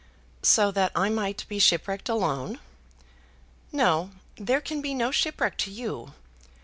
[0.41, 2.57] "So that I might be shipwrecked alone!"
[3.71, 6.13] "No; there can be no shipwreck to you.